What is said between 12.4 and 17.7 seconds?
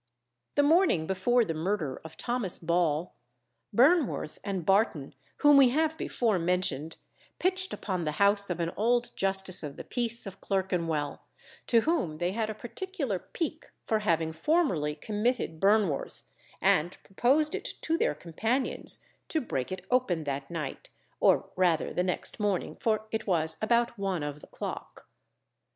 a particular pique for having formerly committed Burnworth, and proposed it